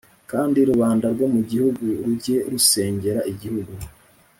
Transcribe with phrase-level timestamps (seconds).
[0.31, 3.73] Kandi rubanda rwo mu gihugu rujye rusengera igihungu